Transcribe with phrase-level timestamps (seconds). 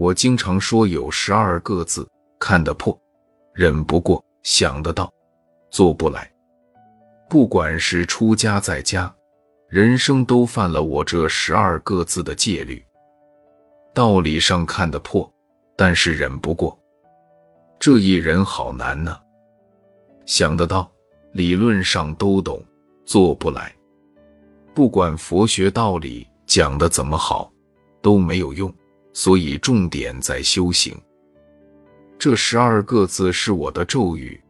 [0.00, 2.98] 我经常说有十二个字看得破，
[3.52, 5.12] 忍不过，想得到，
[5.70, 6.26] 做不来。
[7.28, 9.14] 不管是出家在家，
[9.68, 12.82] 人生都犯了我这十二个字的戒律。
[13.92, 15.30] 道理上看得破，
[15.76, 16.80] 但是忍不过，
[17.78, 19.14] 这一人好难呢。
[20.24, 20.90] 想得到，
[21.32, 22.64] 理论上都懂，
[23.04, 23.70] 做不来。
[24.72, 27.52] 不管佛学道理讲的怎么好，
[28.00, 28.74] 都没有用。
[29.12, 30.96] 所以重点在修行。
[32.18, 34.40] 这十二个字是我的咒语，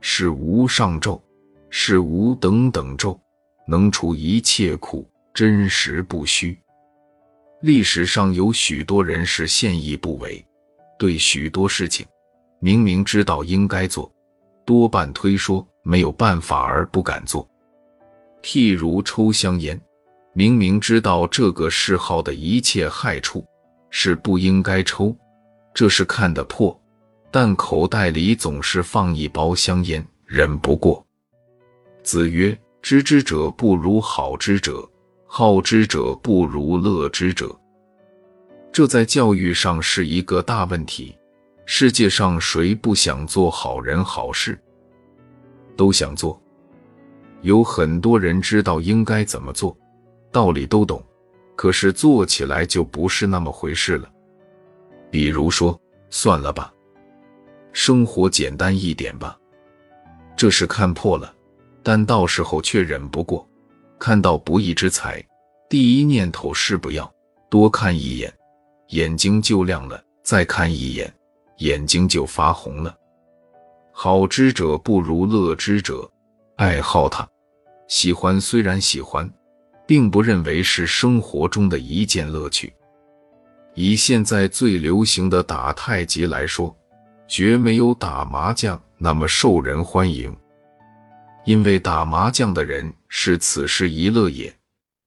[0.00, 1.22] 是无上咒，
[1.68, 3.20] 是无等等咒，
[3.66, 6.58] 能除一切苦，真实不虚。
[7.60, 10.44] 历史上有许多人是现役不为，
[10.98, 12.06] 对许多事情
[12.60, 14.10] 明明知道应该做，
[14.64, 17.48] 多半推说没有办法而不敢做。
[18.42, 19.78] 譬如抽香烟，
[20.32, 23.44] 明明知道这个嗜好的一切害处。
[23.90, 25.16] 是不应该抽，
[25.74, 26.78] 这是看得破，
[27.30, 31.04] 但口袋里总是放一包香烟，忍不过。
[32.02, 34.88] 子曰：“知之者不如好之者，
[35.26, 37.54] 好之者不如乐之者。”
[38.72, 41.14] 这在教育上是一个大问题。
[41.66, 44.58] 世界上谁不想做好人好事？
[45.76, 46.40] 都想做。
[47.42, 49.76] 有很多人知道应该怎么做，
[50.32, 51.02] 道理都懂。
[51.58, 54.08] 可是做起来就不是那么回事了。
[55.10, 55.76] 比如说，
[56.08, 56.72] 算了吧，
[57.72, 59.36] 生活简单一点吧，
[60.36, 61.34] 这是看破了，
[61.82, 63.44] 但到时候却忍不过。
[63.98, 65.20] 看到不义之财，
[65.68, 67.12] 第一念头是不要，
[67.50, 68.32] 多看一眼，
[68.90, 71.12] 眼睛就亮了；再看一眼，
[71.56, 72.96] 眼睛就发红了。
[73.90, 76.08] 好之者不如乐之者，
[76.54, 77.28] 爱好它，
[77.88, 79.28] 喜欢虽然喜欢。
[79.88, 82.70] 并不认为是生活中的一件乐趣。
[83.74, 86.76] 以现在最流行的打太极来说，
[87.26, 90.36] 绝没有打麻将那么受人欢迎。
[91.46, 94.54] 因为打麻将的人是此时一乐也，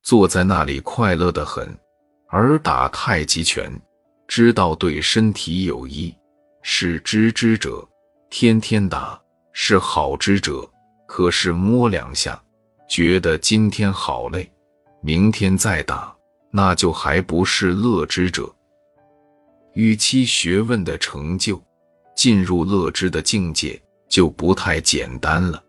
[0.02, 1.64] 坐在那里快乐的很；
[2.28, 3.70] 而打太极拳，
[4.26, 6.12] 知道对身体有益，
[6.60, 7.88] 是知之者，
[8.30, 9.16] 天天打
[9.52, 10.68] 是好之者。
[11.06, 12.42] 可是摸两下，
[12.88, 14.50] 觉得今天好累。
[15.04, 16.14] 明天再打，
[16.52, 18.48] 那就还不是乐之者。
[19.74, 21.60] 与其学问的成就
[22.14, 25.60] 进入乐之的境界，就不太简单了。